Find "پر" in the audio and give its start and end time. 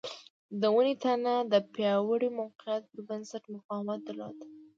2.91-2.99